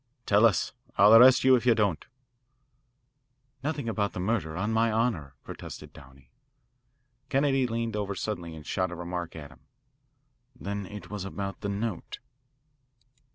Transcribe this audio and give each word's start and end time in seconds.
"Tell 0.25 0.47
us. 0.47 0.73
I'll 0.97 1.13
arrest 1.13 1.43
you 1.43 1.55
if 1.55 1.63
you 1.63 1.75
don't." 1.75 2.07
"Nothing 3.63 3.87
about 3.87 4.13
the 4.13 4.19
murder, 4.19 4.57
on 4.57 4.73
my 4.73 4.91
honour," 4.91 5.35
protested 5.43 5.93
Downey. 5.93 6.31
Kennedy 7.29 7.67
leaned 7.67 7.95
over 7.95 8.15
suddenly 8.15 8.55
and 8.55 8.65
shot 8.65 8.89
a 8.89 8.95
remark 8.95 9.35
at 9.35 9.51
him, 9.51 9.59
"Then 10.59 10.87
it 10.87 11.11
was 11.11 11.23
about 11.23 11.61
the 11.61 11.69
note." 11.69 12.17